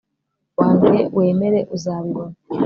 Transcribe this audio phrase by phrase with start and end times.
[0.59, 2.35] wange wemere uzabibona